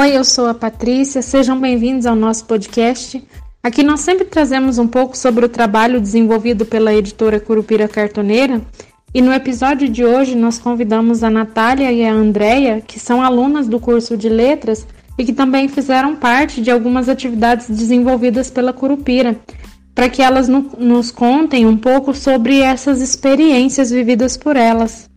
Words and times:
Oi, 0.00 0.16
eu 0.16 0.24
sou 0.24 0.46
a 0.46 0.54
Patrícia, 0.54 1.20
sejam 1.20 1.60
bem-vindos 1.60 2.06
ao 2.06 2.16
nosso 2.16 2.46
podcast. 2.46 3.22
Aqui 3.62 3.82
nós 3.82 4.00
sempre 4.00 4.24
trazemos 4.24 4.78
um 4.78 4.88
pouco 4.88 5.14
sobre 5.14 5.44
o 5.44 5.48
trabalho 5.48 6.00
desenvolvido 6.00 6.64
pela 6.64 6.94
editora 6.94 7.38
Curupira 7.38 7.86
Cartoneira 7.86 8.62
e 9.12 9.20
no 9.20 9.30
episódio 9.30 9.90
de 9.90 10.02
hoje 10.02 10.34
nós 10.34 10.58
convidamos 10.58 11.22
a 11.22 11.28
Natália 11.28 11.92
e 11.92 12.02
a 12.02 12.10
Andrea, 12.10 12.80
que 12.80 12.98
são 12.98 13.22
alunas 13.22 13.68
do 13.68 13.78
curso 13.78 14.16
de 14.16 14.30
letras 14.30 14.86
e 15.18 15.24
que 15.26 15.34
também 15.34 15.68
fizeram 15.68 16.16
parte 16.16 16.62
de 16.62 16.70
algumas 16.70 17.06
atividades 17.06 17.68
desenvolvidas 17.68 18.50
pela 18.50 18.72
Curupira, 18.72 19.38
para 19.94 20.08
que 20.08 20.22
elas 20.22 20.48
no, 20.48 20.62
nos 20.78 21.10
contem 21.10 21.66
um 21.66 21.76
pouco 21.76 22.14
sobre 22.14 22.60
essas 22.60 23.02
experiências 23.02 23.90
vividas 23.90 24.34
por 24.34 24.56
elas. 24.56 25.09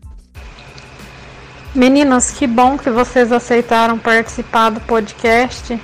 Meninas, 1.76 2.30
que 2.30 2.46
bom 2.46 2.78
que 2.78 2.92
vocês 2.92 3.32
aceitaram 3.32 3.98
participar 3.98 4.70
do 4.70 4.80
podcast. 4.82 5.82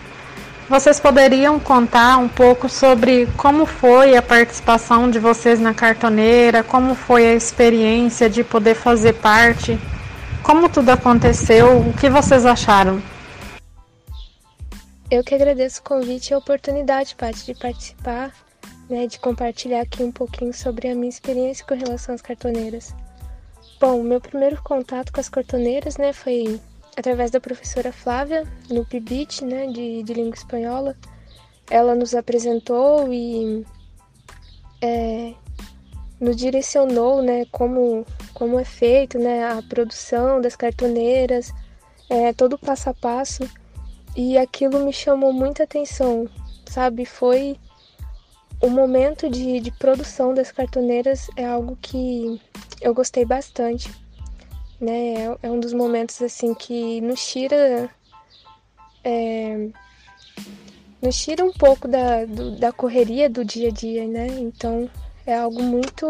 Vocês 0.70 1.00
poderiam 1.00 1.60
contar 1.60 2.20
um 2.20 2.28
pouco 2.28 2.70
sobre 2.70 3.26
como 3.36 3.66
foi 3.66 4.16
a 4.16 4.22
participação 4.22 5.10
de 5.10 5.18
vocês 5.18 5.60
na 5.60 5.74
cartoneira, 5.74 6.62
como 6.62 6.94
foi 6.94 7.26
a 7.26 7.34
experiência 7.34 8.30
de 8.30 8.44
poder 8.44 8.76
fazer 8.76 9.14
parte, 9.14 9.80
como 10.44 10.70
tudo 10.70 10.92
aconteceu, 10.92 11.80
o 11.80 11.94
que 11.94 12.08
vocês 12.08 12.46
acharam? 12.46 13.02
Eu 15.10 15.24
que 15.24 15.34
agradeço 15.34 15.80
o 15.80 15.84
convite 15.84 16.30
e 16.30 16.34
a 16.36 16.38
oportunidade, 16.38 17.16
Paty, 17.16 17.48
de 17.48 17.56
participar, 17.56 18.32
né, 18.88 19.08
de 19.08 19.18
compartilhar 19.18 19.82
aqui 19.82 20.04
um 20.04 20.12
pouquinho 20.12 20.54
sobre 20.54 20.88
a 20.88 20.94
minha 20.94 21.10
experiência 21.10 21.66
com 21.66 21.74
relação 21.74 22.14
às 22.14 22.22
cartoneiras. 22.22 22.94
Bom, 23.80 24.04
meu 24.04 24.20
primeiro 24.20 24.62
contato 24.62 25.14
com 25.14 25.22
as 25.22 25.30
cartoneiras, 25.30 25.96
né, 25.96 26.12
foi 26.12 26.60
através 26.98 27.32
da 27.32 27.40
professora 27.40 27.94
Flávia, 27.94 28.46
no 28.70 28.86
PIBIT, 28.86 29.46
né, 29.46 29.68
de, 29.68 30.04
de 30.04 30.14
língua 30.14 30.36
espanhola. 30.36 30.98
Ela 31.70 31.96
nos 31.96 32.14
apresentou 32.14 33.08
e 33.14 33.66
é, 34.82 35.34
nos 36.20 36.36
direcionou, 36.36 37.22
né, 37.22 37.46
como, 37.54 38.06
como 38.34 38.60
é 38.60 38.66
feito, 38.66 39.18
né, 39.18 39.48
a 39.48 39.62
produção 39.62 40.42
das 40.42 40.58
cartoneiras, 40.58 41.54
é, 42.10 42.34
todo 42.34 42.54
o 42.54 42.60
passo 42.60 42.90
a 42.90 42.94
passo. 42.94 43.50
E 44.14 44.38
aquilo 44.38 44.84
me 44.84 44.92
chamou 44.92 45.32
muita 45.32 45.64
atenção, 45.64 46.28
sabe? 46.66 47.06
Foi 47.06 47.58
o 48.62 48.70
momento 48.70 49.30
de, 49.30 49.60
de 49.60 49.72
produção 49.72 50.34
das 50.34 50.52
cartoneiras 50.52 51.30
é 51.36 51.46
algo 51.46 51.78
que 51.82 52.42
eu 52.82 52.94
gostei 52.94 53.26
bastante 53.26 53.90
né? 54.80 55.14
É, 55.14 55.38
é 55.44 55.52
um 55.52 55.60
dos 55.60 55.74
momentos 55.74 56.22
assim 56.22 56.54
que 56.54 57.02
nos 57.02 57.26
tira 57.26 57.90
é, 59.04 59.70
nos 61.02 61.22
tira 61.22 61.44
um 61.44 61.54
pouco 61.54 61.88
da, 61.88 62.26
do, 62.26 62.52
da 62.58 62.72
correria 62.72 63.30
do 63.30 63.44
dia 63.44 63.70
a 63.70 63.72
dia, 63.72 64.08
né? 64.08 64.28
Então 64.28 64.90
é 65.26 65.38
algo 65.38 65.62
muito 65.62 66.06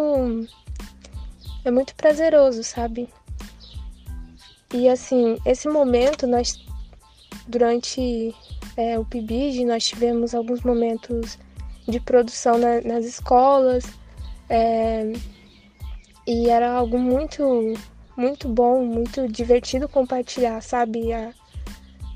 é 1.65 1.71
muito 1.71 1.95
prazeroso, 1.95 2.63
sabe? 2.63 3.09
E 4.73 4.87
assim, 4.87 5.37
esse 5.45 5.67
momento 5.67 6.27
nós 6.27 6.63
durante 7.47 8.35
é, 8.77 8.99
o 8.99 9.05
PIBIG 9.05 9.65
nós 9.65 9.85
tivemos 9.85 10.35
alguns 10.35 10.61
momentos 10.61 11.39
de 11.89 11.99
produção 11.99 12.57
na, 12.57 12.81
nas 12.81 13.05
escolas 13.05 13.83
é, 14.49 15.11
e 16.27 16.49
era 16.49 16.71
algo 16.71 16.97
muito 16.97 17.73
muito 18.15 18.49
bom, 18.49 18.83
muito 18.83 19.29
divertido 19.29 19.87
compartilhar, 19.87 20.61
sabe, 20.61 21.13
a, 21.13 21.31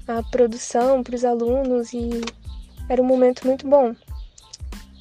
a 0.05 0.21
produção 0.23 1.01
para 1.01 1.15
os 1.15 1.23
alunos 1.23 1.93
e 1.93 2.09
era 2.89 3.01
um 3.01 3.05
momento 3.05 3.47
muito 3.47 3.65
bom. 3.65 3.95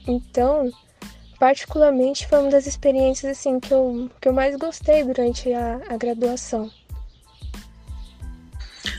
Então, 0.06 0.70
particularmente 1.40 2.28
foi 2.28 2.38
uma 2.38 2.50
das 2.50 2.68
experiências 2.68 3.36
assim 3.36 3.58
que 3.58 3.74
eu, 3.74 4.08
que 4.20 4.28
eu 4.28 4.32
mais 4.32 4.54
gostei 4.54 5.02
durante 5.02 5.52
a, 5.52 5.80
a 5.88 5.96
graduação. 5.96 6.70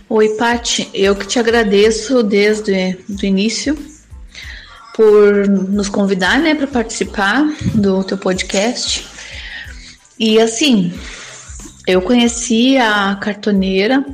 Oi, 0.10 0.36
Pati, 0.36 0.90
eu 0.94 1.16
que 1.16 1.26
te 1.26 1.40
agradeço 1.40 2.22
desde 2.22 2.98
o 3.10 3.26
início 3.26 3.78
por 4.94 5.48
nos 5.48 5.90
convidar, 5.90 6.40
né, 6.40 6.54
para 6.54 6.68
participar 6.68 7.46
do 7.74 8.04
teu 8.04 8.18
podcast. 8.18 9.06
E 10.20 10.40
assim, 10.40 10.94
eu 11.88 12.02
conheci 12.02 12.78
a 12.78 13.16
cartoneira 13.16 14.06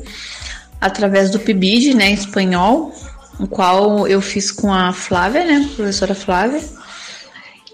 através 0.79 1.29
do 1.29 1.39
PIBID, 1.39 1.93
né, 1.93 2.11
em 2.11 2.13
espanhol, 2.13 2.93
o 3.39 3.47
qual 3.47 4.07
eu 4.07 4.21
fiz 4.21 4.51
com 4.51 4.73
a 4.73 4.93
Flávia, 4.93 5.43
né, 5.45 5.69
professora 5.75 6.15
Flávia. 6.15 6.61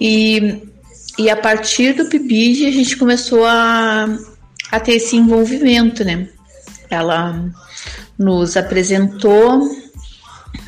E, 0.01 0.63
e 1.17 1.29
a 1.29 1.37
partir 1.37 1.93
do 1.93 2.05
PIBID 2.05 2.65
a 2.65 2.71
gente 2.71 2.97
começou 2.97 3.45
a, 3.45 4.07
a 4.71 4.79
ter 4.79 4.93
esse 4.93 5.15
envolvimento, 5.15 6.03
né. 6.03 6.27
Ela 6.89 7.51
nos 8.17 8.57
apresentou, 8.57 9.69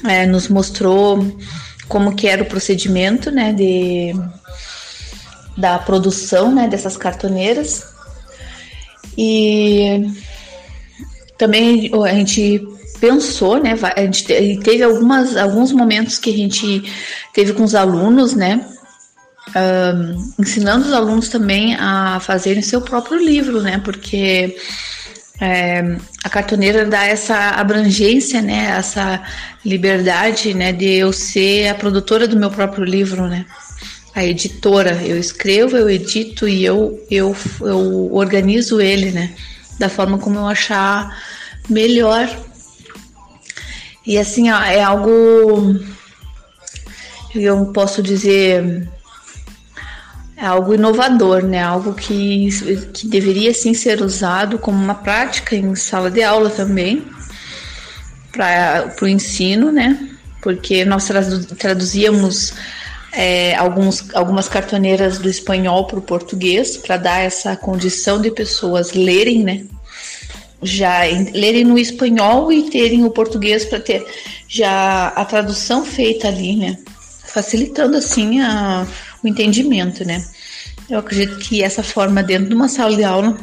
é, 0.05 0.27
nos 0.27 0.47
mostrou 0.47 1.35
como 1.87 2.15
que 2.15 2.27
era 2.27 2.43
o 2.43 2.47
procedimento, 2.47 3.31
né, 3.31 3.53
de, 3.53 4.13
da 5.57 5.79
produção, 5.79 6.53
né, 6.53 6.67
dessas 6.67 6.97
cartoneiras 6.97 7.97
e 9.17 10.11
também 11.37 11.91
a 12.05 12.13
gente 12.13 12.67
pensou, 12.99 13.61
né? 13.61 13.73
A 13.95 14.01
gente 14.01 14.25
teve 14.25 14.83
algumas, 14.83 15.35
alguns 15.35 15.71
momentos 15.71 16.19
que 16.19 16.29
a 16.29 16.37
gente 16.37 16.83
teve 17.33 17.53
com 17.53 17.63
os 17.63 17.73
alunos, 17.73 18.33
né? 18.33 18.65
Um, 19.55 20.33
ensinando 20.39 20.85
os 20.85 20.93
alunos 20.93 21.29
também 21.29 21.75
a 21.75 22.19
fazerem 22.19 22.61
seu 22.61 22.81
próprio 22.81 23.17
livro, 23.17 23.61
né? 23.61 23.81
Porque 23.83 24.55
é, 25.39 25.97
a 26.23 26.29
cartoneira 26.29 26.85
dá 26.85 27.05
essa 27.05 27.51
abrangência, 27.51 28.41
né? 28.41 28.75
Essa 28.77 29.23
liberdade, 29.65 30.53
né? 30.53 30.71
De 30.71 30.85
eu 30.85 31.13
ser 31.13 31.69
a 31.69 31.75
produtora 31.75 32.27
do 32.27 32.37
meu 32.37 32.49
próprio 32.49 32.83
livro, 32.83 33.27
né? 33.27 33.45
a 34.17 34.25
editora. 34.25 34.99
Eu 35.03 35.17
escrevo, 35.19 35.77
eu 35.77 35.87
edito 35.87 36.47
e 36.47 36.65
eu, 36.65 36.99
eu, 37.09 37.35
eu 37.61 38.11
organizo 38.11 38.81
ele, 38.81 39.11
né? 39.11 39.35
Da 39.77 39.89
forma 39.89 40.17
como 40.17 40.39
eu 40.39 40.47
achar 40.47 41.15
melhor. 41.69 42.27
E 44.05 44.17
assim, 44.17 44.49
ó, 44.49 44.59
é 44.63 44.81
algo. 44.81 45.79
Eu 47.35 47.67
posso 47.67 48.01
dizer. 48.01 48.89
É 50.39 50.45
algo 50.45 50.75
inovador, 50.75 51.41
né? 51.41 51.63
Algo 51.63 51.95
que, 51.95 52.49
que 52.93 53.07
deveria 53.07 53.51
sim 53.55 53.73
ser 53.73 54.03
usado 54.03 54.59
como 54.59 54.77
uma 54.77 54.93
prática 54.93 55.55
em 55.55 55.73
sala 55.73 56.11
de 56.11 56.21
aula 56.21 56.51
também, 56.51 57.07
para 58.31 58.93
o 59.01 59.07
ensino, 59.07 59.71
né? 59.71 59.97
Porque 60.43 60.85
nós 60.85 61.09
traduzíamos 61.57 62.53
é, 63.11 63.55
alguns, 63.55 64.13
algumas 64.13 64.47
cartoneiras 64.47 65.17
do 65.17 65.27
espanhol 65.27 65.87
para 65.87 65.97
o 65.97 66.03
português, 66.03 66.77
para 66.77 66.97
dar 66.97 67.19
essa 67.19 67.55
condição 67.55 68.21
de 68.21 68.29
pessoas 68.29 68.93
lerem, 68.93 69.43
né? 69.43 69.65
Já 70.61 71.07
em, 71.07 71.31
lerem 71.31 71.63
no 71.63 71.79
espanhol 71.79 72.53
e 72.53 72.69
terem 72.69 73.03
o 73.03 73.09
português 73.09 73.65
para 73.65 73.79
ter 73.79 74.05
já 74.47 75.07
a 75.07 75.25
tradução 75.25 75.83
feita 75.83 76.27
ali, 76.27 76.55
né? 76.55 76.77
Facilitando 77.25 77.97
assim 77.97 78.39
a, 78.39 78.85
o 79.23 79.27
entendimento, 79.27 80.05
né? 80.05 80.23
Eu 80.89 80.99
acredito 80.99 81.37
que 81.37 81.63
essa 81.63 81.83
forma 81.83 82.23
dentro 82.23 82.49
de 82.49 82.55
uma 82.55 82.69
sala 82.69 82.95
de 82.95 83.03
aula 83.03 83.37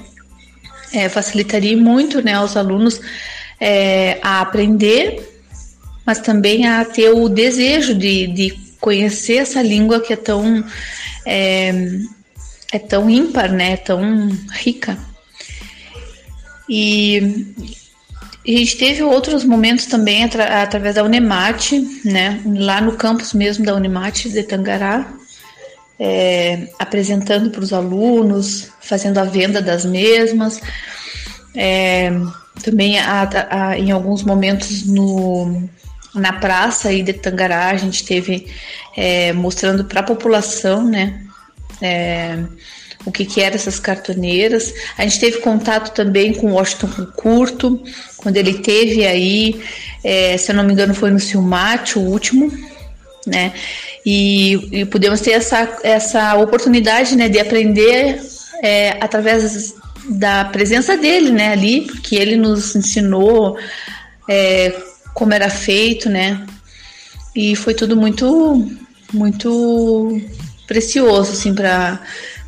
é, 0.93 1.09
facilitaria 1.09 1.77
muito, 1.77 2.23
né, 2.23 2.35
aos 2.35 2.57
alunos 2.57 3.01
é, 3.61 4.19
a 4.23 4.41
aprender, 4.41 5.43
mas 6.07 6.21
também 6.21 6.67
a 6.67 6.85
ter 6.85 7.11
o 7.11 7.29
desejo 7.29 7.95
de, 7.95 8.27
de 8.29 8.51
conhecer 8.81 9.37
essa 9.37 9.63
língua 9.63 10.01
que 10.01 10.13
é 10.13 10.17
tão 10.17 10.65
é, 11.27 11.73
é 12.73 12.79
tão 12.79 13.09
ímpar, 13.09 13.53
né? 13.53 13.77
Tão 13.77 14.29
rica. 14.53 14.99
E 16.69 17.55
a 18.47 18.51
gente 18.51 18.77
teve 18.77 19.03
outros 19.03 19.45
momentos 19.45 19.87
também 19.87 20.25
atra, 20.25 20.63
através 20.63 20.97
da 20.97 21.05
Unemate, 21.05 21.81
né? 22.05 22.43
Lá 22.45 22.81
no 22.81 22.93
campus 22.97 23.33
mesmo 23.33 23.65
da 23.65 23.75
Unemate 23.75 24.29
de 24.29 24.43
Tangará, 24.43 25.11
é, 25.99 26.69
apresentando 26.79 27.51
para 27.51 27.63
os 27.63 27.73
alunos, 27.73 28.69
fazendo 28.81 29.19
a 29.19 29.25
venda 29.25 29.63
das 29.63 29.85
mesmas. 29.85 30.61
É, 31.57 32.11
também 32.63 32.99
a, 32.99 33.29
a, 33.51 33.79
em 33.79 33.91
alguns 33.91 34.23
momentos 34.23 34.87
no, 34.87 35.69
na 36.15 36.33
praça 36.33 36.89
aí 36.89 37.03
de 37.03 37.13
Tangará, 37.13 37.71
a 37.71 37.77
gente 37.77 38.05
teve 38.05 38.47
é, 38.97 39.33
mostrando 39.33 39.85
para 39.85 40.01
a 40.01 40.05
população, 40.05 40.85
né, 40.85 41.21
é, 41.83 42.39
o 43.05 43.13
que, 43.13 43.25
que 43.25 43.41
eram 43.41 43.57
essas 43.57 43.79
cartoneiras. 43.79 44.73
A 44.97 45.03
gente 45.03 45.21
teve 45.21 45.39
contato 45.39 45.93
também 45.93 46.33
com 46.33 46.53
Washington 46.53 47.07
Curto, 47.17 47.83
quando 48.17 48.37
ele 48.37 48.55
teve 48.55 49.07
aí, 49.07 49.61
é, 50.03 50.37
se 50.39 50.51
eu 50.51 50.57
não 50.57 50.65
me 50.65 50.73
engano, 50.73 50.95
foi 50.95 51.11
no 51.11 51.21
Silmate, 51.21 51.99
o 51.99 52.03
último, 52.03 52.51
né? 53.27 53.53
E, 54.05 54.81
e 54.81 54.85
pudemos 54.85 55.21
ter 55.21 55.33
essa, 55.33 55.79
essa 55.83 56.37
oportunidade 56.37 57.17
né, 57.17 57.29
de 57.29 57.39
aprender 57.39 58.21
é, 58.63 58.91
através 59.01 59.75
da 60.09 60.45
presença 60.45 60.97
dele 60.97 61.31
né, 61.31 61.53
ali, 61.53 61.83
porque 61.83 62.15
ele 62.17 62.37
nos 62.37 62.77
ensinou 62.77 63.57
é, 64.29 64.75
como 65.15 65.33
era 65.33 65.49
feito, 65.49 66.11
né? 66.11 66.45
E 67.35 67.57
foi 67.57 67.75
tudo 67.75 67.97
muito, 67.97 68.69
muito 69.13 70.21
precioso, 70.67 71.33
assim, 71.33 71.55
para 71.55 72.01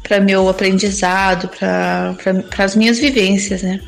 para 0.06 0.20
meu 0.20 0.48
aprendizado, 0.48 1.48
para 1.48 2.64
as 2.64 2.76
minhas 2.76 2.98
vivências, 2.98 3.62
né? 3.62 3.80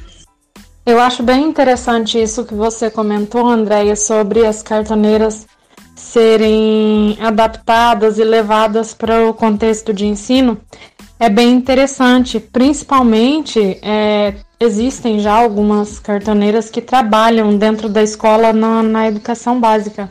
Eu 0.85 0.99
acho 0.99 1.23
bem 1.23 1.45
interessante 1.45 2.21
isso 2.21 2.45
que 2.45 2.55
você 2.55 2.91
comentou, 2.91 3.47
Andréia, 3.47 3.95
sobre 3.95 4.45
as 4.45 4.63
cartoneiras 4.63 5.47
serem 5.99 7.19
adaptadas 7.21 8.19
e 8.19 8.25
levadas 8.25 8.95
para 8.95 9.29
o 9.29 9.35
contexto 9.35 9.93
de 9.93 10.07
ensino. 10.07 10.59
É 11.21 11.29
bem 11.29 11.51
interessante, 11.51 12.39
principalmente 12.39 13.79
é, 13.83 14.35
existem 14.61 15.19
já 15.19 15.35
algumas 15.35 15.99
cartoneiras 15.99 16.71
que 16.71 16.81
trabalham 16.81 17.57
dentro 17.59 17.89
da 17.89 18.03
escola 18.03 18.53
na, 18.53 18.83
na 18.83 19.09
educação 19.09 19.59
básica. 19.59 20.09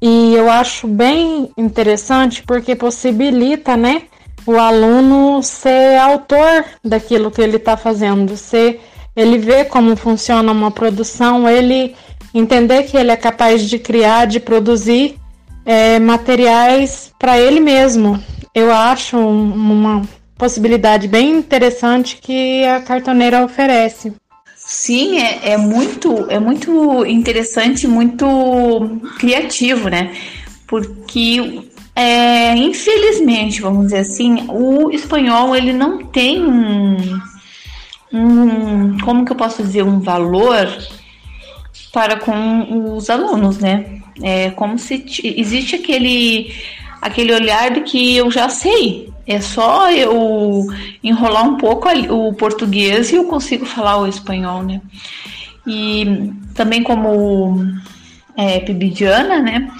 E 0.00 0.34
eu 0.34 0.50
acho 0.50 0.86
bem 0.86 1.50
interessante 1.56 2.42
porque 2.44 2.76
possibilita, 2.76 3.76
né, 3.76 4.02
o 4.46 4.56
aluno 4.56 5.42
ser 5.42 5.98
autor 5.98 6.64
daquilo 6.84 7.30
que 7.30 7.40
ele 7.40 7.56
está 7.56 7.76
fazendo, 7.76 8.36
ser, 8.36 8.80
ele 9.14 9.38
vê 9.38 9.64
como 9.64 9.96
funciona 9.96 10.50
uma 10.52 10.70
produção, 10.70 11.48
ele 11.48 11.94
entender 12.34 12.84
que 12.84 12.96
ele 12.96 13.10
é 13.10 13.16
capaz 13.16 13.68
de 13.68 13.78
criar, 13.78 14.26
de 14.26 14.40
produzir 14.40 15.16
é, 15.64 15.98
materiais 15.98 17.12
para 17.18 17.38
ele 17.38 17.60
mesmo. 17.60 18.22
Eu 18.54 18.72
acho 18.72 19.16
uma 19.18 20.02
possibilidade 20.36 21.08
bem 21.08 21.30
interessante 21.30 22.18
que 22.20 22.64
a 22.64 22.80
cartoneira 22.80 23.44
oferece. 23.44 24.12
Sim, 24.56 25.18
é, 25.18 25.52
é 25.52 25.56
muito 25.56 26.26
é 26.30 26.38
muito 26.38 27.04
interessante, 27.06 27.86
muito 27.86 28.26
criativo, 29.18 29.88
né? 29.88 30.14
Porque 30.66 31.62
é, 31.94 32.56
infelizmente, 32.56 33.60
vamos 33.60 33.86
dizer 33.86 33.98
assim, 33.98 34.46
o 34.48 34.90
espanhol 34.90 35.54
ele 35.54 35.72
não 35.72 36.04
tem 36.06 36.42
um, 36.42 36.96
um 38.12 38.98
como 39.04 39.24
que 39.24 39.32
eu 39.32 39.36
posso 39.36 39.62
dizer 39.62 39.82
um 39.82 40.00
valor 40.00 40.66
para 41.92 42.16
com 42.16 42.94
os 42.96 43.10
alunos, 43.10 43.58
né? 43.58 44.00
É 44.22 44.50
como 44.50 44.78
se 44.78 45.04
existe 45.22 45.76
aquele 45.76 46.54
aquele 47.00 47.34
olhar 47.34 47.70
de 47.72 47.80
que 47.80 48.16
eu 48.16 48.30
já 48.30 48.48
sei, 48.48 49.12
é 49.26 49.40
só 49.40 49.90
eu 49.90 50.66
enrolar 51.02 51.44
um 51.44 51.56
pouco 51.56 51.88
o 51.88 52.32
português 52.34 53.10
e 53.10 53.16
eu 53.16 53.24
consigo 53.24 53.66
falar 53.66 53.98
o 53.98 54.06
espanhol, 54.06 54.62
né? 54.62 54.80
E 55.66 56.32
também 56.54 56.82
como 56.82 57.64
é, 58.36 58.60
pibidiana, 58.60 59.40
né? 59.40 59.70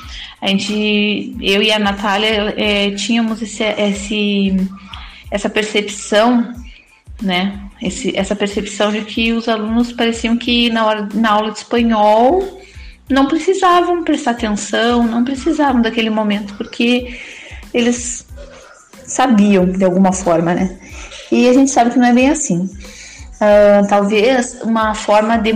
A 0.41 0.49
gente, 0.49 1.37
eu 1.41 1.63
e 1.63 1.71
a 1.71 1.79
Natália 1.79 2.55
é, 2.57 2.91
tínhamos 2.91 3.41
esse, 3.41 3.63
esse, 3.63 4.69
essa 5.31 5.49
percepção, 5.49 6.53
né? 7.21 7.61
Esse, 7.83 8.17
essa 8.17 8.37
percepção 8.37 8.93
de 8.93 9.03
que 9.03 9.33
os 9.33 9.49
alunos 9.49 9.93
pareciam 9.93 10.37
que 10.37 10.71
na, 10.71 10.87
hora, 10.87 11.09
na 11.13 11.31
aula 11.31 11.51
de 11.51 11.59
espanhol 11.59 12.61
não 13.11 13.27
precisavam 13.27 14.05
prestar 14.05 14.31
atenção, 14.31 15.03
não 15.03 15.25
precisavam 15.25 15.83
daquele 15.83 16.09
momento, 16.09 16.55
porque 16.55 17.19
eles 17.75 18.25
sabiam 19.05 19.67
de 19.67 19.85
alguma 19.85 20.13
forma, 20.13 20.55
né? 20.55 20.79
E 21.31 21.49
a 21.49 21.53
gente 21.53 21.71
sabe 21.71 21.91
que 21.91 21.99
não 21.99 22.07
é 22.07 22.13
bem 22.13 22.31
assim. 22.31 22.71
Uh, 23.43 23.89
talvez 23.89 24.61
uma 24.63 24.95
forma 24.95 25.37
de 25.37 25.53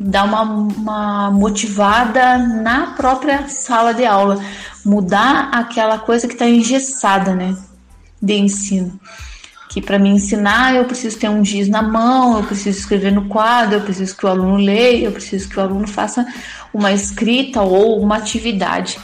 dar 0.00 0.24
uma, 0.24 0.42
uma 0.42 1.30
motivada 1.30 2.38
na 2.38 2.94
própria 2.96 3.46
sala 3.48 3.92
de 3.92 4.06
aula, 4.06 4.42
mudar 4.82 5.50
aquela 5.52 5.98
coisa 5.98 6.26
que 6.26 6.32
está 6.32 6.48
engessada, 6.48 7.34
né? 7.34 7.54
De 8.22 8.34
ensino. 8.34 8.98
Que 9.68 9.80
para 9.80 9.98
me 9.98 10.08
ensinar 10.08 10.74
eu 10.74 10.84
preciso 10.84 11.18
ter 11.18 11.28
um 11.28 11.44
giz 11.44 11.68
na 11.68 11.82
mão, 11.82 12.38
eu 12.38 12.44
preciso 12.44 12.78
escrever 12.78 13.12
no 13.12 13.26
quadro, 13.26 13.76
eu 13.76 13.80
preciso 13.82 14.16
que 14.16 14.24
o 14.24 14.28
aluno 14.28 14.56
leia, 14.56 15.06
eu 15.06 15.12
preciso 15.12 15.48
que 15.48 15.58
o 15.58 15.62
aluno 15.62 15.86
faça 15.86 16.26
uma 16.72 16.92
escrita 16.92 17.62
ou 17.62 18.00
uma 18.00 18.16
atividade. 18.16 18.98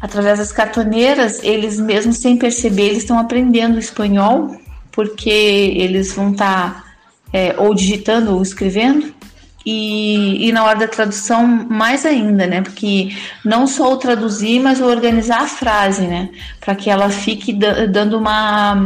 Através 0.00 0.38
das 0.38 0.52
cartoneiras, 0.52 1.42
eles 1.42 1.78
mesmo 1.78 2.12
sem 2.12 2.36
perceber, 2.36 2.86
eles 2.86 2.98
estão 2.98 3.18
aprendendo 3.18 3.78
espanhol, 3.78 4.56
porque 4.92 5.28
eles 5.28 6.12
vão 6.12 6.32
estar 6.32 6.74
tá, 6.74 6.84
é, 7.32 7.54
ou 7.58 7.74
digitando 7.74 8.34
ou 8.34 8.42
escrevendo, 8.42 9.12
e, 9.66 10.48
e, 10.48 10.52
na 10.52 10.64
hora 10.64 10.78
da 10.78 10.88
tradução 10.88 11.46
mais 11.46 12.06
ainda, 12.06 12.46
né? 12.46 12.62
Porque 12.62 13.14
não 13.44 13.66
só 13.66 13.92
o 13.92 13.96
traduzir, 13.96 14.60
mas 14.60 14.80
o 14.80 14.86
organizar 14.86 15.42
a 15.42 15.48
frase, 15.48 16.06
né? 16.06 16.30
Para 16.60 16.74
que 16.74 16.88
ela 16.88 17.10
fique 17.10 17.52
dando 17.52 18.16
uma. 18.16 18.76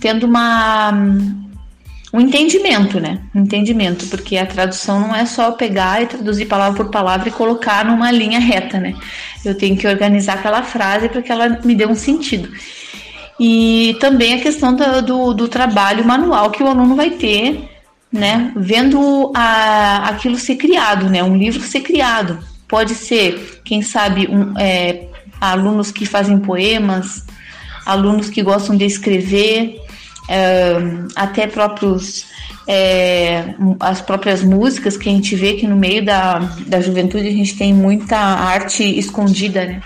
tendo 0.00 0.24
uma 0.24 0.92
um 2.12 2.20
entendimento, 2.20 3.00
né? 3.00 3.20
Um 3.34 3.40
entendimento, 3.40 4.06
porque 4.08 4.36
a 4.36 4.44
tradução 4.44 5.00
não 5.00 5.14
é 5.14 5.24
só 5.24 5.52
pegar 5.52 6.02
e 6.02 6.06
traduzir 6.06 6.44
palavra 6.44 6.84
por 6.84 6.90
palavra 6.90 7.28
e 7.28 7.32
colocar 7.32 7.84
numa 7.84 8.10
linha 8.10 8.38
reta, 8.38 8.78
né? 8.78 8.94
Eu 9.44 9.56
tenho 9.56 9.76
que 9.76 9.86
organizar 9.86 10.34
aquela 10.34 10.62
frase 10.62 11.08
para 11.08 11.22
que 11.22 11.32
ela 11.32 11.48
me 11.64 11.74
dê 11.74 11.86
um 11.86 11.94
sentido. 11.94 12.50
E 13.40 13.96
também 13.98 14.34
a 14.34 14.40
questão 14.40 14.76
do, 14.76 15.02
do, 15.02 15.34
do 15.34 15.48
trabalho 15.48 16.04
manual 16.04 16.50
que 16.50 16.62
o 16.62 16.68
aluno 16.68 16.94
vai 16.94 17.10
ter, 17.10 17.71
né? 18.12 18.52
Vendo 18.56 19.32
a, 19.34 20.08
aquilo 20.08 20.36
ser 20.36 20.56
criado, 20.56 21.08
né? 21.08 21.22
Um 21.22 21.36
livro 21.36 21.62
ser 21.62 21.80
criado. 21.80 22.38
Pode 22.68 22.94
ser, 22.94 23.60
quem 23.64 23.82
sabe, 23.82 24.28
um, 24.28 24.58
é, 24.58 25.06
alunos 25.40 25.90
que 25.90 26.06
fazem 26.06 26.38
poemas, 26.38 27.24
alunos 27.84 28.28
que 28.28 28.42
gostam 28.42 28.76
de 28.76 28.84
escrever, 28.84 29.80
até 31.16 31.46
próprios 31.46 32.26
é, 32.66 33.54
as 33.80 34.00
próprias 34.00 34.42
músicas 34.42 34.96
que 34.96 35.08
a 35.08 35.12
gente 35.12 35.34
vê 35.34 35.54
que 35.54 35.66
no 35.66 35.76
meio 35.76 36.04
da, 36.04 36.38
da 36.66 36.80
juventude 36.80 37.26
a 37.26 37.32
gente 37.32 37.56
tem 37.56 37.74
muita 37.74 38.16
arte 38.16 38.84
escondida, 38.98 39.64
né? 39.64 39.82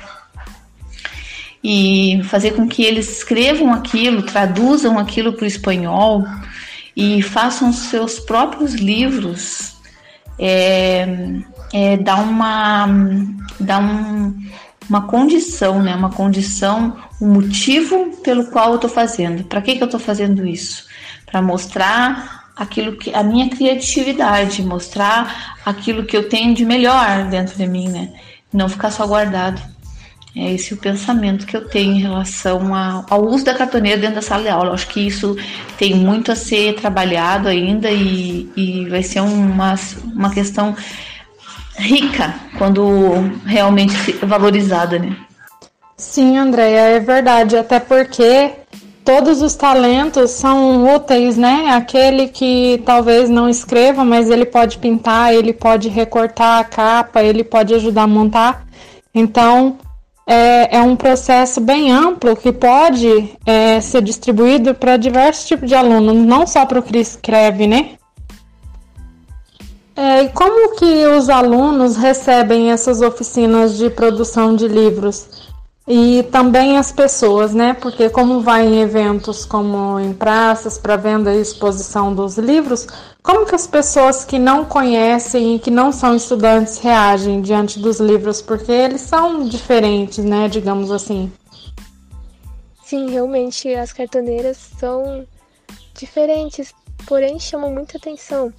E 1.65 2.21
fazer 2.25 2.53
com 2.53 2.69
que 2.69 2.85
eles 2.85 3.17
escrevam 3.17 3.73
aquilo, 3.73 4.23
traduzam 4.23 4.99
aquilo 4.99 5.33
para 5.33 5.45
o 5.45 5.49
espanhol 5.49 6.23
e 6.97 7.21
façam 7.21 7.73
seus 7.73 8.19
próprios 8.19 8.73
livros, 8.75 9.77
é, 10.39 11.07
é, 11.73 11.97
dá 11.99 12.17
uma, 12.17 12.87
dá 13.61 13.79
um, 13.79 14.35
uma 14.89 15.07
condição, 15.07 15.83
né? 15.83 15.95
Uma 15.95 16.11
condição, 16.11 16.97
um 17.21 17.35
motivo 17.35 18.17
pelo 18.23 18.47
qual 18.47 18.71
eu 18.71 18.75
estou 18.77 18.91
fazendo. 18.91 19.45
Para 19.45 19.61
que, 19.61 19.77
que 19.77 19.83
eu 19.83 19.87
estou 19.87 20.01
fazendo 20.01 20.47
isso? 20.47 20.87
Para 21.27 21.43
mostrar 21.43 22.47
aquilo 22.57 22.97
que 22.97 23.15
a 23.15 23.23
minha 23.23 23.51
criatividade, 23.51 24.63
mostrar 24.63 25.59
aquilo 25.67 26.07
que 26.07 26.17
eu 26.17 26.29
tenho 26.29 26.55
de 26.55 26.65
melhor 26.65 27.29
dentro 27.29 27.57
de 27.57 27.67
mim, 27.67 27.89
né? 27.89 28.13
Não 28.51 28.69
ficar 28.69 28.91
só 28.91 29.07
guardado. 29.07 29.61
É 30.39 30.53
esse 30.53 30.75
o 30.75 30.77
pensamento 30.77 31.47
que 31.47 31.57
eu 31.57 31.67
tenho 31.67 31.95
em 31.95 32.01
relação 32.01 32.71
ao 33.09 33.25
uso 33.25 33.43
da 33.43 33.55
cartoneira 33.55 33.99
dentro 33.99 34.17
da 34.17 34.23
sala 34.23 34.43
de 34.43 34.49
aula. 34.51 34.67
Eu 34.67 34.75
acho 34.75 34.89
que 34.89 35.01
isso 35.01 35.35
tem 35.79 35.95
muito 35.95 36.31
a 36.31 36.37
ser 36.37 36.75
trabalhado 36.75 37.49
ainda 37.49 37.91
e, 37.91 38.47
e 38.55 38.87
vai 38.91 39.03
ser 39.03 39.21
uma, 39.21 39.75
uma 40.05 40.31
questão 40.31 40.77
rica 41.79 42.35
quando 42.59 43.15
realmente 43.47 44.13
valorizada, 44.23 44.99
né? 44.99 45.17
Sim, 45.97 46.37
Andréia, 46.37 46.97
é 46.97 47.01
verdade, 47.01 47.57
até 47.57 47.81
porque 47.81 48.53
todos 49.03 49.41
os 49.41 49.55
talentos 49.55 50.33
são 50.33 50.95
úteis, 50.95 51.39
né? 51.39 51.71
Aquele 51.71 52.29
que 52.29 52.83
talvez 52.85 53.31
não 53.31 53.49
escreva, 53.49 54.05
mas 54.05 54.29
ele 54.29 54.45
pode 54.45 54.77
pintar, 54.77 55.33
ele 55.33 55.55
pode 55.55 55.89
recortar 55.89 56.61
a 56.61 56.65
capa, 56.65 57.23
ele 57.23 57.43
pode 57.43 57.73
ajudar 57.73 58.03
a 58.03 58.07
montar. 58.07 58.67
Então, 59.15 59.79
é, 60.27 60.77
é 60.77 60.81
um 60.83 60.97
processo 60.97 61.61
bem 61.61 61.93
amplo 61.93 62.37
que 62.37 62.53
pode 62.53 63.37
é, 63.47 63.81
ser 63.81 64.03
distribuído 64.03 64.75
para 64.75 64.97
diversos 64.97 65.47
tipos 65.47 65.69
de 65.69 65.75
alunos, 65.75 66.17
não 66.17 66.47
só 66.47 66.67
para 66.67 66.81
o 66.81 66.83
que 66.83 66.99
escreve, 66.99 67.67
né? 67.67 67.93
É, 69.95 70.25
e 70.25 70.29
como 70.31 70.77
que 70.77 71.07
os 71.07 71.31
alunos 71.31 71.97
recebem 71.97 72.71
essas 72.71 73.01
oficinas 73.01 73.79
de 73.79 73.89
produção 73.89 74.55
de 74.55 74.69
livros? 74.69 75.47
E 75.89 76.25
também 76.33 76.77
as 76.77 76.91
pessoas, 76.91 77.55
né? 77.55 77.75
Porque 77.75 78.11
como 78.11 78.41
vai 78.41 78.67
em 78.67 78.81
eventos 78.81 79.45
como 79.45 80.01
em 80.01 80.13
praças 80.13 80.79
para 80.79 80.97
venda 80.97 81.33
e 81.33 81.41
exposição 81.41 82.13
dos 82.13 82.37
livros, 82.37 82.87
como 83.23 83.47
que 83.47 83.55
as 83.55 83.67
pessoas 83.67 84.25
que 84.25 84.39
não 84.39 84.65
conhecem 84.65 85.55
e 85.55 85.59
que 85.61 85.71
não 85.71 85.93
são 85.93 86.17
estudantes 86.17 86.79
reagem 86.79 87.41
diante 87.41 87.79
dos 87.79 88.01
livros? 88.01 88.43
Porque 88.43 88.73
eles 88.73 89.01
são 89.01 89.45
diferentes, 89.49 90.25
né? 90.25 90.49
Digamos 90.49 90.91
assim. 90.91 91.33
Sim, 92.85 93.11
realmente 93.11 93.73
as 93.75 93.93
cartoneiras 93.93 94.57
são 94.79 95.27
diferentes, 95.95 96.73
porém 97.07 97.39
chamam 97.39 97.73
muita 97.73 97.97
atenção. 97.97 98.53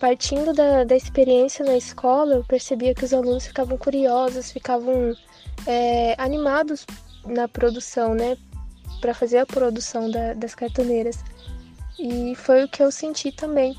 Partindo 0.00 0.52
da, 0.52 0.82
da 0.82 0.96
experiência 0.96 1.64
na 1.64 1.76
escola, 1.76 2.34
eu 2.34 2.44
percebia 2.44 2.92
que 2.92 3.04
os 3.04 3.14
alunos 3.14 3.46
ficavam 3.46 3.78
curiosos, 3.78 4.50
ficavam 4.50 5.14
é, 5.66 6.14
animados 6.18 6.86
na 7.26 7.48
produção, 7.48 8.14
né? 8.14 8.36
Para 9.00 9.14
fazer 9.14 9.38
a 9.38 9.46
produção 9.46 10.10
da, 10.10 10.34
das 10.34 10.54
cartoneiras. 10.54 11.18
E 11.98 12.34
foi 12.36 12.64
o 12.64 12.68
que 12.68 12.82
eu 12.82 12.90
senti 12.90 13.30
também. 13.32 13.76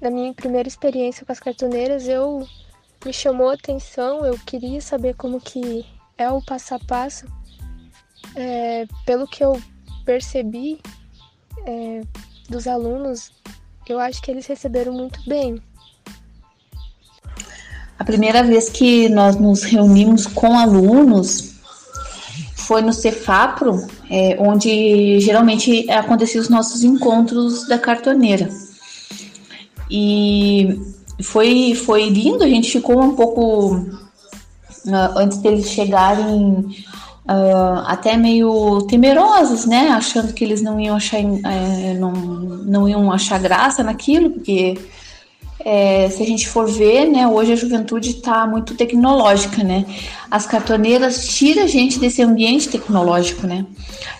Na 0.00 0.10
minha 0.10 0.34
primeira 0.34 0.68
experiência 0.68 1.24
com 1.24 1.32
as 1.32 1.40
cartoneiras, 1.40 2.08
eu 2.08 2.46
me 3.04 3.12
chamou 3.12 3.50
a 3.50 3.54
atenção, 3.54 4.24
eu 4.24 4.38
queria 4.38 4.80
saber 4.80 5.14
como 5.14 5.40
que 5.40 5.86
é 6.18 6.30
o 6.30 6.42
passo 6.42 6.74
a 6.74 6.78
passo. 6.78 7.26
É, 8.34 8.86
pelo 9.04 9.26
que 9.26 9.44
eu 9.44 9.60
percebi 10.04 10.80
é, 11.66 12.02
dos 12.48 12.66
alunos, 12.66 13.32
eu 13.88 13.98
acho 13.98 14.22
que 14.22 14.30
eles 14.30 14.46
receberam 14.46 14.92
muito 14.92 15.22
bem. 15.28 15.62
A 18.02 18.04
primeira 18.04 18.42
vez 18.42 18.68
que 18.68 19.08
nós 19.08 19.36
nos 19.36 19.62
reunimos 19.62 20.26
com 20.26 20.58
alunos 20.58 21.52
foi 22.56 22.82
no 22.82 22.92
Cefapro, 22.92 23.86
é, 24.10 24.36
onde 24.40 25.20
geralmente 25.20 25.88
aconteciam 25.88 26.42
os 26.42 26.48
nossos 26.48 26.82
encontros 26.82 27.68
da 27.68 27.78
cartoneira. 27.78 28.50
E 29.88 30.80
foi, 31.22 31.76
foi 31.76 32.08
lindo, 32.08 32.42
a 32.42 32.48
gente 32.48 32.72
ficou 32.72 33.00
um 33.00 33.14
pouco, 33.14 33.76
uh, 33.76 35.16
antes 35.16 35.38
deles 35.38 35.70
chegarem, 35.70 36.74
uh, 37.28 37.84
até 37.86 38.16
meio 38.16 38.82
temerosos, 38.82 39.64
né? 39.64 39.90
Achando 39.90 40.32
que 40.32 40.42
eles 40.42 40.60
não 40.60 40.80
iam 40.80 40.96
achar, 40.96 41.20
uh, 41.20 42.00
não, 42.00 42.10
não 42.10 42.88
iam 42.88 43.12
achar 43.12 43.38
graça 43.38 43.84
naquilo, 43.84 44.30
porque 44.30 44.76
é, 45.64 46.08
se 46.10 46.22
a 46.22 46.26
gente 46.26 46.48
for 46.48 46.68
ver, 46.68 47.06
né, 47.06 47.26
hoje 47.26 47.52
a 47.52 47.56
juventude 47.56 48.10
está 48.10 48.46
muito 48.46 48.74
tecnológica, 48.74 49.62
né? 49.62 49.84
As 50.30 50.46
cartoneiras 50.46 51.26
tiram 51.28 51.64
a 51.64 51.66
gente 51.66 51.98
desse 51.98 52.22
ambiente 52.22 52.68
tecnológico, 52.68 53.46
né? 53.46 53.64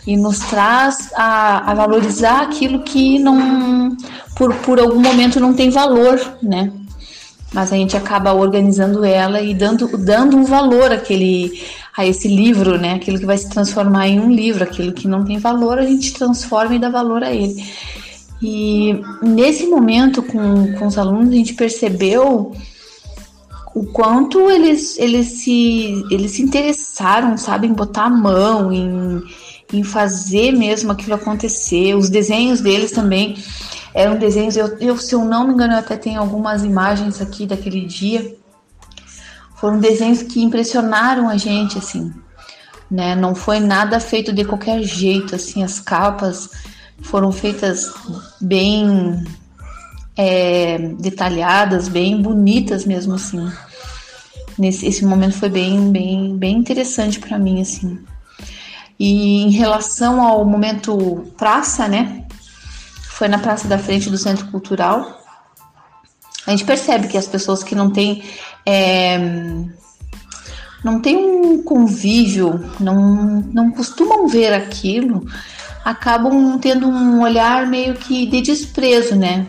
E 0.07 0.17
nos 0.17 0.39
traz 0.41 1.11
a, 1.15 1.71
a 1.71 1.75
valorizar 1.75 2.43
aquilo 2.43 2.83
que 2.83 3.19
não, 3.19 3.97
por, 4.37 4.55
por 4.57 4.81
algum 4.81 5.01
momento 5.01 5.41
não 5.41 5.55
tem 5.55 5.71
valor, 5.71 6.21
né? 6.43 6.73
Mas 7.53 7.73
a 7.73 7.77
gente 7.77 7.97
acaba 7.97 8.33
organizando 8.33 9.05
ela 9.05 9.41
e 9.41 9.53
dando, 9.53 9.87
dando 9.99 10.37
um 10.37 10.45
valor 10.45 10.91
àquele, 10.91 11.61
a 11.97 12.07
esse 12.07 12.29
livro, 12.29 12.79
né? 12.79 12.95
Aquilo 12.95 13.19
que 13.19 13.27
vai 13.27 13.37
se 13.37 13.49
transformar 13.49 14.09
em 14.09 14.19
um 14.21 14.31
livro, 14.31 14.65
aquilo 14.65 14.93
que 14.93 15.07
não 15.07 15.25
tem 15.25 15.39
valor, 15.39 15.79
a 15.79 15.85
gente 15.85 16.15
transforma 16.15 16.75
e 16.75 16.79
dá 16.79 16.89
valor 16.89 17.23
a 17.23 17.33
ele. 17.33 17.63
E 18.43 19.01
nesse 19.23 19.67
momento 19.67 20.21
com, 20.21 20.73
com 20.73 20.87
os 20.87 20.99
alunos 20.99 21.31
a 21.31 21.37
gente 21.37 21.55
percebeu 21.55 22.53
o 23.73 23.87
quanto 23.87 24.51
eles, 24.51 24.99
eles, 24.99 25.29
se, 25.29 26.05
eles 26.11 26.33
se 26.33 26.43
interessaram, 26.43 27.39
sabe, 27.39 27.69
em 27.69 27.73
botar 27.73 28.07
a 28.07 28.11
mão, 28.11 28.73
em, 28.73 29.23
em 29.73 29.85
fazer 29.85 30.51
mesmo 30.51 30.91
aquilo 30.91 31.15
acontecer. 31.15 31.95
Os 31.95 32.11
desenhos 32.11 32.61
deles 32.61 32.91
também 32.91 33.37
eram 33.95 34.19
desenhos, 34.19 34.57
eu, 34.57 34.77
eu, 34.79 34.99
se 34.99 35.15
eu 35.15 35.25
não 35.25 35.47
me 35.47 35.55
engano, 35.55 35.75
eu 35.75 35.79
até 35.79 35.97
tenho 35.97 36.21
algumas 36.21 36.65
imagens 36.65 37.21
aqui 37.21 37.47
daquele 37.47 37.87
dia. 37.87 38.37
Foram 39.57 39.79
desenhos 39.79 40.23
que 40.23 40.43
impressionaram 40.43 41.29
a 41.29 41.37
gente, 41.37 41.79
assim, 41.79 42.13
né? 42.91 43.15
Não 43.15 43.37
foi 43.37 43.61
nada 43.61 44.01
feito 44.01 44.33
de 44.33 44.45
qualquer 44.45 44.83
jeito, 44.83 45.37
assim, 45.37 45.63
as 45.63 45.79
capas 45.79 46.51
foram 47.01 47.33
feitas 47.33 47.91
bem 48.41 49.25
é, 50.17 50.79
detalhadas, 50.99 51.89
bem 51.89 52.21
bonitas 52.21 52.85
mesmo 52.85 53.15
assim. 53.15 53.51
Nesse 54.59 54.87
esse 54.87 55.05
momento 55.05 55.39
foi 55.39 55.49
bem, 55.49 55.91
bem, 55.91 56.37
bem 56.37 56.57
interessante 56.57 57.19
para 57.19 57.39
mim 57.39 57.61
assim. 57.61 57.99
E 58.99 59.43
em 59.43 59.51
relação 59.51 60.23
ao 60.23 60.45
momento 60.45 61.33
praça, 61.37 61.89
né? 61.89 62.25
Foi 63.03 63.29
na 63.29 63.39
praça 63.39 63.67
da 63.67 63.79
frente 63.79 64.11
do 64.11 64.19
Centro 64.19 64.47
Cultural. 64.47 65.21
A 66.47 66.51
gente 66.51 66.65
percebe 66.65 67.09
que 67.09 67.17
as 67.17 67.27
pessoas 67.27 67.63
que 67.63 67.75
não 67.75 67.91
têm 67.91 68.23
é, 68.67 69.19
não 70.85 71.01
tem 71.01 71.17
um 71.17 71.63
convívio, 71.63 72.61
não, 72.81 73.41
não 73.53 73.71
costumam 73.71 74.27
ver 74.27 74.53
aquilo, 74.53 75.25
acabam 75.85 76.59
tendo 76.59 76.89
um 76.89 77.23
olhar 77.23 77.67
meio 77.67 77.95
que 77.95 78.27
de 78.27 78.41
desprezo, 78.41 79.17
né? 79.17 79.47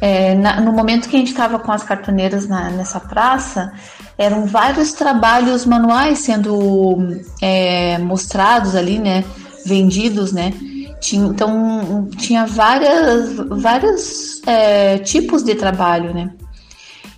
É, 0.00 0.34
na, 0.34 0.60
no 0.60 0.72
momento 0.72 1.08
que 1.08 1.16
a 1.16 1.18
gente 1.18 1.30
estava 1.30 1.58
com 1.58 1.72
as 1.72 1.82
cartoneiras 1.82 2.46
na, 2.46 2.70
nessa 2.70 3.00
praça, 3.00 3.72
eram 4.18 4.44
vários 4.46 4.92
trabalhos 4.92 5.64
manuais 5.64 6.18
sendo 6.18 7.22
é, 7.40 7.98
mostrados 7.98 8.74
ali, 8.74 8.98
né? 8.98 9.24
Vendidos, 9.64 10.32
né? 10.32 10.52
Tinha, 11.00 11.26
então, 11.26 12.08
tinha 12.16 12.46
várias, 12.46 13.34
vários 13.48 14.42
é, 14.46 14.98
tipos 14.98 15.42
de 15.42 15.54
trabalho, 15.54 16.12
né? 16.14 16.30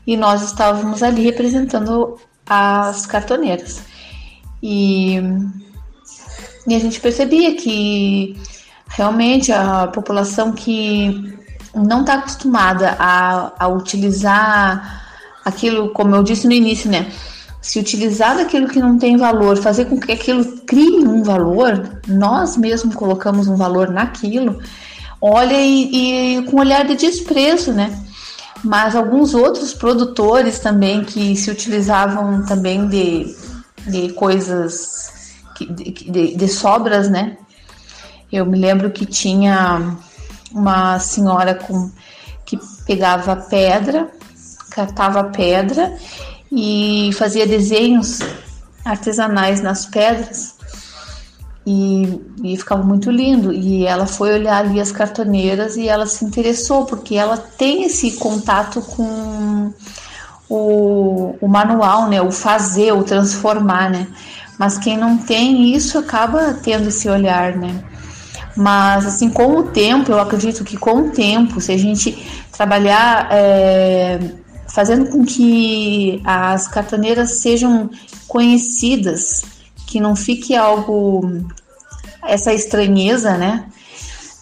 E 0.07 0.17
nós 0.17 0.43
estávamos 0.43 1.03
ali 1.03 1.23
representando 1.23 2.17
as 2.49 3.07
cartoneiras. 3.07 3.83
E 4.63 5.21
e 6.67 6.75
a 6.75 6.79
gente 6.79 7.01
percebia 7.01 7.55
que 7.55 8.37
realmente 8.89 9.53
a 9.53 9.87
população 9.89 10.53
que 10.53 11.37
não 11.75 12.01
está 12.01 12.15
acostumada 12.15 12.97
a, 12.99 13.53
a 13.59 13.69
utilizar 13.69 15.05
aquilo, 15.45 15.91
como 15.91 16.15
eu 16.15 16.23
disse 16.23 16.47
no 16.47 16.53
início, 16.53 16.91
né? 16.91 17.11
Se 17.61 17.79
utilizar 17.79 18.37
daquilo 18.37 18.69
que 18.69 18.79
não 18.79 18.99
tem 18.99 19.17
valor, 19.17 19.57
fazer 19.57 19.87
com 19.87 19.99
que 19.99 20.13
aquilo 20.13 20.45
crie 20.63 21.07
um 21.07 21.23
valor, 21.23 22.01
nós 22.07 22.57
mesmos 22.57 22.95
colocamos 22.95 23.49
um 23.49 23.57
valor 23.57 23.91
naquilo, 23.91 24.59
olha 25.21 25.61
e, 25.61 26.39
e 26.39 26.43
com 26.45 26.57
um 26.57 26.61
olhar 26.61 26.85
de 26.87 26.97
desprezo, 26.97 27.73
né? 27.73 27.97
Mas 28.65 28.97
alguns 28.97 29.35
outros 29.35 29.75
produtores 29.75 30.59
também 30.59 31.05
que 31.05 31.37
se 31.37 31.51
utilizavam 31.51 32.45
também 32.47 32.89
de, 32.89 33.37
de 33.87 34.13
coisas 34.15 35.16
de, 35.65 36.37
de 36.37 36.49
sobras, 36.49 37.09
né? 37.09 37.37
Eu 38.31 38.45
me 38.45 38.59
lembro 38.59 38.91
que 38.91 39.07
tinha 39.07 39.97
uma 40.53 40.99
senhora 40.99 41.55
com 41.55 41.91
que 42.45 42.59
pegava 42.85 43.37
pedra, 43.37 44.11
catava 44.71 45.25
pedra 45.25 45.97
e 46.51 47.11
fazia 47.15 47.47
desenhos 47.47 48.21
artesanais 48.85 49.61
nas 49.61 49.87
pedras 49.87 50.57
e, 51.67 52.21
e, 52.45 52.57
ficava 52.57 52.83
muito 52.85 53.11
lindo. 53.11 53.53
E 53.53 53.85
ela 53.85 54.07
foi 54.07 54.33
olhar 54.33 54.65
ali 54.65 54.81
as 54.81 54.93
cartoneiras 54.93 55.77
e 55.77 55.89
ela 55.89 56.07
se 56.07 56.25
interessou 56.25 56.87
porque 56.87 57.17
ela 57.17 57.37
tem 57.37 57.83
esse 57.83 58.13
contato 58.13 58.81
com 58.81 59.73
o, 60.49 61.37
o 61.41 61.49
manual, 61.49 62.09
né? 62.09 62.23
O 62.23 62.31
fazer, 62.31 62.93
o 62.93 63.03
transformar, 63.03 63.91
né? 63.91 64.07
Mas 64.59 64.79
quem 64.79 64.97
não 64.97 65.19
tem 65.19 65.75
isso 65.75 65.99
acaba 65.99 66.55
tendo 66.55 66.89
esse 66.89 67.09
olhar, 67.09 67.57
né? 67.57 67.83
Mas 68.57 69.05
assim, 69.05 69.29
com 69.29 69.59
o 69.59 69.65
tempo, 69.65 70.11
eu 70.11 70.19
acredito 70.19 70.65
que 70.65 70.77
com 70.77 71.09
o 71.09 71.11
tempo, 71.11 71.61
se 71.61 71.73
a 71.73 71.77
gente 71.77 72.17
trabalhar 72.53 73.29
é, 73.31 74.19
fazendo 74.69 75.11
com 75.11 75.25
que 75.25 76.23
as 76.25 76.67
cartoneiras 76.67 77.33
sejam 77.33 77.91
conhecidas, 78.27 79.45
que 79.87 80.01
não 80.01 80.17
fique 80.17 80.57
algo 80.57 81.45
essa 82.23 82.53
estranheza, 82.53 83.37
né? 83.37 83.67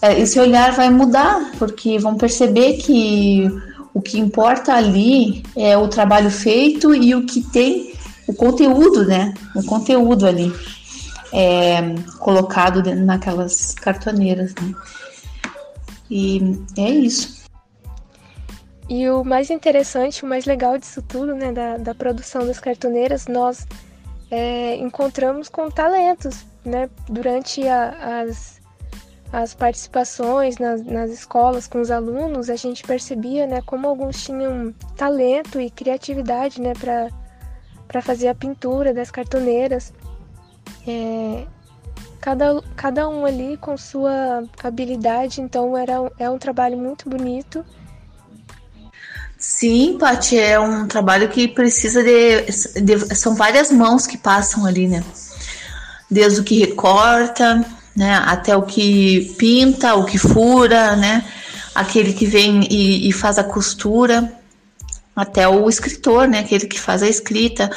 É, 0.00 0.20
esse 0.20 0.38
olhar 0.38 0.72
vai 0.72 0.90
mudar, 0.90 1.52
porque 1.58 1.98
vão 1.98 2.14
perceber 2.14 2.74
que 2.74 3.50
o 3.92 4.00
que 4.00 4.18
importa 4.18 4.74
ali 4.74 5.42
é 5.56 5.76
o 5.76 5.88
trabalho 5.88 6.30
feito 6.30 6.94
e 6.94 7.14
o 7.14 7.26
que 7.26 7.40
tem 7.42 7.93
o 8.26 8.34
conteúdo, 8.34 9.06
né? 9.06 9.34
O 9.54 9.64
conteúdo 9.64 10.26
ali 10.26 10.52
é, 11.32 11.80
colocado 12.18 12.82
naquelas 12.94 13.74
cartoneiras, 13.74 14.54
né? 14.54 14.74
E 16.10 16.40
é 16.78 16.88
isso. 16.88 17.44
E 18.88 19.08
o 19.08 19.24
mais 19.24 19.50
interessante, 19.50 20.24
o 20.24 20.28
mais 20.28 20.44
legal 20.44 20.78
disso 20.78 21.02
tudo, 21.02 21.34
né, 21.34 21.50
da, 21.52 21.78
da 21.78 21.94
produção 21.94 22.46
das 22.46 22.60
cartoneiras, 22.60 23.26
nós 23.26 23.66
é, 24.30 24.76
encontramos 24.76 25.48
com 25.48 25.70
talentos, 25.70 26.44
né? 26.64 26.88
Durante 27.08 27.66
a, 27.66 28.20
as, 28.20 28.60
as 29.32 29.54
participações 29.54 30.58
nas, 30.58 30.84
nas 30.84 31.10
escolas 31.10 31.66
com 31.66 31.80
os 31.80 31.90
alunos, 31.90 32.50
a 32.50 32.56
gente 32.56 32.84
percebia, 32.84 33.46
né, 33.46 33.62
como 33.62 33.88
alguns 33.88 34.22
tinham 34.22 34.72
talento 34.96 35.60
e 35.60 35.70
criatividade, 35.70 36.60
né, 36.60 36.74
para 36.74 37.08
fazer 38.02 38.28
a 38.28 38.34
pintura 38.34 38.92
das 38.92 39.10
cartoneiras. 39.10 39.92
É, 40.86 41.46
cada, 42.20 42.62
cada 42.74 43.08
um 43.08 43.26
ali 43.26 43.56
com 43.58 43.76
sua 43.76 44.44
habilidade, 44.62 45.40
então 45.40 45.76
era, 45.76 46.10
é 46.18 46.28
um 46.30 46.38
trabalho 46.38 46.78
muito 46.78 47.08
bonito. 47.08 47.64
Sim, 49.38 49.98
Paty, 49.98 50.38
é 50.38 50.58
um 50.58 50.88
trabalho 50.88 51.28
que 51.28 51.46
precisa 51.46 52.02
de, 52.02 52.46
de, 52.80 53.14
São 53.14 53.34
várias 53.34 53.70
mãos 53.70 54.06
que 54.06 54.16
passam 54.16 54.64
ali, 54.64 54.88
né? 54.88 55.04
Desde 56.10 56.40
o 56.40 56.44
que 56.44 56.60
recorta, 56.60 57.62
né? 57.94 58.14
Até 58.24 58.56
o 58.56 58.62
que 58.62 59.34
pinta, 59.38 59.94
o 59.96 60.06
que 60.06 60.16
fura, 60.16 60.96
né? 60.96 61.22
Aquele 61.74 62.14
que 62.14 62.24
vem 62.24 62.66
e, 62.70 63.06
e 63.06 63.12
faz 63.12 63.38
a 63.38 63.44
costura, 63.44 64.32
até 65.14 65.48
o 65.48 65.68
escritor, 65.68 66.28
né? 66.28 66.40
Aquele 66.40 66.66
que 66.66 66.80
faz 66.80 67.02
a 67.02 67.08
escrita, 67.08 67.70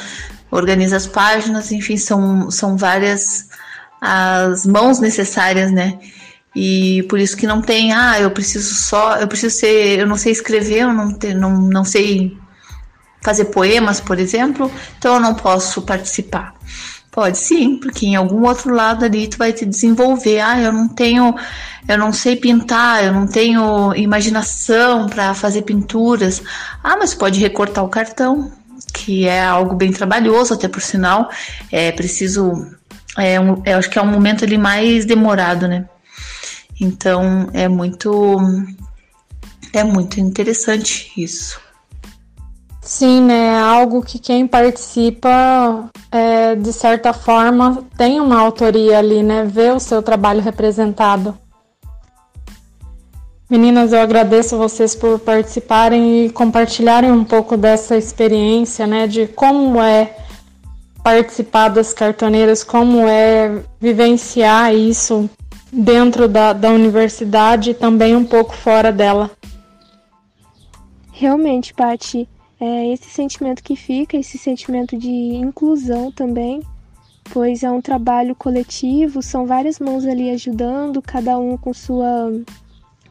organiza 0.50 0.96
as 0.96 1.06
páginas, 1.06 1.70
enfim, 1.72 1.96
são, 1.96 2.50
são 2.50 2.76
várias 2.76 3.48
as 4.00 4.64
mãos 4.64 5.00
necessárias, 5.00 5.72
né? 5.72 5.98
E 6.54 7.04
por 7.08 7.18
isso 7.18 7.36
que 7.36 7.46
não 7.46 7.60
tem, 7.60 7.92
ah, 7.92 8.18
eu 8.20 8.30
preciso 8.30 8.74
só, 8.74 9.16
eu 9.16 9.28
preciso 9.28 9.56
ser, 9.56 9.98
eu 9.98 10.06
não 10.06 10.16
sei 10.16 10.32
escrever, 10.32 10.82
eu 10.82 10.92
não, 10.92 11.12
te, 11.12 11.34
não, 11.34 11.58
não 11.60 11.84
sei 11.84 12.36
fazer 13.20 13.46
poemas, 13.46 14.00
por 14.00 14.18
exemplo, 14.18 14.70
então 14.96 15.14
eu 15.14 15.20
não 15.20 15.34
posso 15.34 15.82
participar. 15.82 16.54
Pode 17.10 17.38
sim, 17.38 17.76
porque 17.76 18.06
em 18.06 18.16
algum 18.16 18.46
outro 18.46 18.72
lado 18.72 19.04
ali 19.04 19.26
tu 19.26 19.38
vai 19.38 19.52
te 19.52 19.64
desenvolver. 19.64 20.40
Ah, 20.40 20.60
eu 20.60 20.72
não 20.72 20.88
tenho, 20.88 21.34
eu 21.88 21.98
não 21.98 22.12
sei 22.12 22.36
pintar, 22.36 23.04
eu 23.04 23.12
não 23.12 23.26
tenho 23.26 23.94
imaginação 23.94 25.08
para 25.08 25.34
fazer 25.34 25.62
pinturas. 25.62 26.42
Ah, 26.84 26.96
mas 26.98 27.14
pode 27.14 27.40
recortar 27.40 27.84
o 27.84 27.88
cartão, 27.88 28.52
que 28.92 29.26
é 29.26 29.42
algo 29.42 29.74
bem 29.74 29.90
trabalhoso, 29.90 30.54
até 30.54 30.68
por 30.68 30.82
sinal. 30.82 31.30
É 31.72 31.90
preciso 31.92 32.52
é 33.16 33.40
um, 33.40 33.60
eu 33.64 33.78
acho 33.78 33.90
que 33.90 33.98
é 33.98 34.02
um 34.02 34.06
momento 34.06 34.44
ali 34.44 34.56
mais 34.56 35.04
demorado, 35.04 35.66
né? 35.66 35.88
Então 36.80 37.48
é 37.52 37.68
muito 37.68 38.36
é 39.72 39.82
muito 39.82 40.20
interessante 40.20 41.10
isso. 41.16 41.60
Sim, 42.80 43.22
né? 43.22 43.48
É 43.48 43.58
algo 43.58 44.02
que 44.02 44.18
quem 44.18 44.46
participa, 44.46 45.90
é, 46.10 46.54
de 46.54 46.72
certa 46.72 47.12
forma, 47.12 47.84
tem 47.96 48.20
uma 48.20 48.40
autoria 48.40 48.98
ali, 48.98 49.22
né? 49.22 49.44
Vê 49.44 49.70
o 49.70 49.80
seu 49.80 50.02
trabalho 50.02 50.40
representado. 50.40 51.36
Meninas, 53.50 53.92
eu 53.92 54.00
agradeço 54.00 54.58
vocês 54.58 54.94
por 54.94 55.18
participarem 55.18 56.26
e 56.26 56.30
compartilharem 56.30 57.10
um 57.10 57.24
pouco 57.24 57.56
dessa 57.56 57.96
experiência, 57.96 58.86
né? 58.86 59.06
De 59.06 59.26
como 59.26 59.80
é 59.80 60.16
participar 61.02 61.68
das 61.68 61.94
cartoneiras, 61.94 62.62
como 62.62 63.08
é 63.08 63.62
vivenciar 63.80 64.74
isso 64.74 65.28
dentro 65.72 66.28
da, 66.28 66.52
da 66.52 66.70
universidade 66.70 67.70
e 67.70 67.74
também 67.74 68.14
um 68.14 68.24
pouco 68.24 68.54
fora 68.54 68.92
dela. 68.92 69.30
Realmente, 71.10 71.72
Pati, 71.72 72.28
é 72.60 72.92
esse 72.92 73.08
sentimento 73.08 73.62
que 73.62 73.76
fica, 73.76 74.16
esse 74.16 74.36
sentimento 74.36 74.96
de 74.96 75.08
inclusão 75.08 76.10
também, 76.10 76.62
pois 77.32 77.62
é 77.62 77.70
um 77.70 77.80
trabalho 77.80 78.34
coletivo, 78.34 79.22
são 79.22 79.46
várias 79.46 79.78
mãos 79.78 80.04
ali 80.04 80.30
ajudando, 80.30 81.00
cada 81.00 81.38
um 81.38 81.56
com 81.56 81.72
sua, 81.72 82.32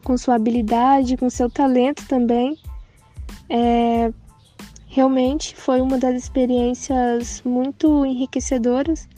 com 0.04 0.16
sua 0.16 0.34
habilidade, 0.34 1.16
com 1.16 1.30
seu 1.30 1.48
talento 1.48 2.06
também. 2.06 2.58
É, 3.48 4.12
realmente 4.86 5.56
foi 5.56 5.80
uma 5.80 5.96
das 5.96 6.14
experiências 6.14 7.40
muito 7.44 8.04
enriquecedoras 8.04 9.08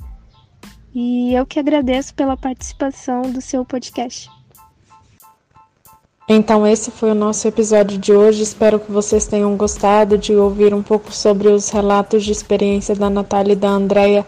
e 0.95 1.35
eu 1.35 1.47
que 1.47 1.59
agradeço 1.59 2.15
pela 2.15 2.37
participação 2.37 3.23
do 3.23 3.41
seu 3.41 3.65
podcast. 3.65 4.31
Então, 6.33 6.65
esse 6.65 6.93
foi 6.93 7.11
o 7.11 7.15
nosso 7.15 7.49
episódio 7.49 7.99
de 7.99 8.13
hoje. 8.13 8.45
Espero 8.45 8.79
que 8.79 8.93
vocês 8.93 9.27
tenham 9.27 9.57
gostado 9.57 10.17
de 10.17 10.33
ouvir 10.33 10.73
um 10.73 10.81
pouco 10.81 11.13
sobre 11.13 11.49
os 11.49 11.71
relatos 11.71 12.25
de 12.25 12.31
experiência 12.31 12.95
da 12.95 13.11
Natália 13.11 13.55
e 13.55 13.57
da 13.57 13.69
Andrea 13.69 14.25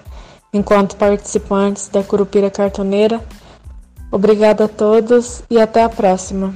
enquanto 0.53 0.97
participantes 0.97 1.89
da 1.89 2.03
Curupira 2.03 2.51
Cartoneira. 2.51 3.21
Obrigada 4.11 4.65
a 4.65 4.69
todos 4.69 5.45
e 5.49 5.61
até 5.61 5.85
a 5.85 5.89
próxima. 5.89 6.53